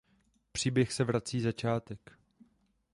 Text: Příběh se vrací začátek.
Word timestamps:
Příběh 0.51 0.91
se 0.93 1.03
vrací 1.03 1.41
začátek. 1.41 2.11